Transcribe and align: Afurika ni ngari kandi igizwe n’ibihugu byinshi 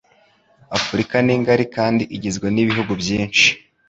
Afurika 0.77 1.15
ni 1.25 1.35
ngari 1.41 1.65
kandi 1.75 2.03
igizwe 2.15 2.47
n’ibihugu 2.51 2.91
byinshi 3.01 3.47